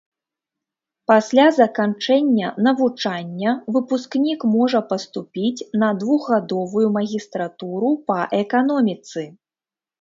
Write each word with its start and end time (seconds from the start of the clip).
Пасля 1.09 1.43
заканчэння 1.57 2.47
навучання 2.69 3.51
выпускнік 3.77 4.47
можа 4.55 4.79
паступіць 4.95 5.65
на 5.85 5.93
двухгадовую 6.03 6.87
магістратуру 6.99 7.97
па 8.13 8.19
эканоміцы. 8.43 9.21